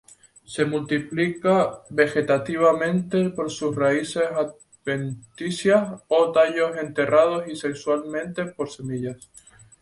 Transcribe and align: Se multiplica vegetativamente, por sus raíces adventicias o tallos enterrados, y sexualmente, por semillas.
Se 0.53 0.65
multiplica 0.65 1.79
vegetativamente, 1.91 3.29
por 3.29 3.51
sus 3.57 3.75
raíces 3.83 4.23
adventicias 4.43 5.83
o 6.07 6.19
tallos 6.31 6.75
enterrados, 6.85 7.47
y 7.51 7.55
sexualmente, 7.55 8.47
por 8.47 8.67
semillas. 8.71 9.29